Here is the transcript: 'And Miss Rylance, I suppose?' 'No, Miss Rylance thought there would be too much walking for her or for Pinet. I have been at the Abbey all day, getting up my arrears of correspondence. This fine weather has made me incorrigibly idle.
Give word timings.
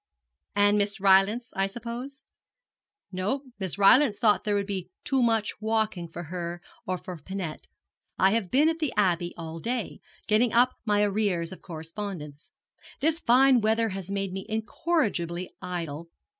'And 0.55 0.79
Miss 0.79 0.99
Rylance, 0.99 1.51
I 1.55 1.67
suppose?' 1.67 2.23
'No, 3.11 3.43
Miss 3.59 3.77
Rylance 3.77 4.17
thought 4.17 4.45
there 4.45 4.55
would 4.55 4.65
be 4.65 4.89
too 5.03 5.21
much 5.21 5.53
walking 5.61 6.07
for 6.07 6.23
her 6.23 6.59
or 6.87 6.97
for 6.97 7.17
Pinet. 7.19 7.67
I 8.17 8.31
have 8.31 8.49
been 8.49 8.67
at 8.67 8.79
the 8.79 8.91
Abbey 8.97 9.35
all 9.37 9.59
day, 9.59 10.01
getting 10.25 10.53
up 10.53 10.71
my 10.85 11.03
arrears 11.03 11.51
of 11.51 11.61
correspondence. 11.61 12.49
This 12.99 13.19
fine 13.19 13.61
weather 13.61 13.89
has 13.89 14.09
made 14.09 14.33
me 14.33 14.43
incorrigibly 14.49 15.51
idle. 15.61 16.09